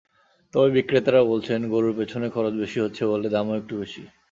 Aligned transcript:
তবে 0.53 0.69
বিক্রেতারা 0.75 1.21
বলছেন, 1.23 1.59
গরুর 1.73 1.93
পেছনে 1.97 2.27
খরচ 2.29 2.53
বেশি 2.55 2.79
হচ্ছে 2.79 3.03
বলে 3.05 3.27
দামও 3.29 3.53
একটু 3.61 3.73
বেশি। 3.81 4.01